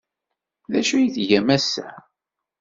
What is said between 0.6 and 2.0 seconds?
D acu ay tgam ass-a?